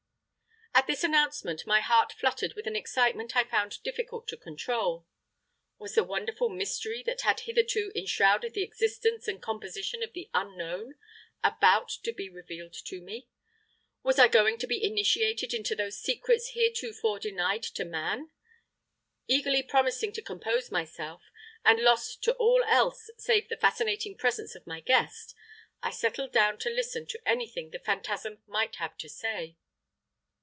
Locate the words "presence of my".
24.17-24.79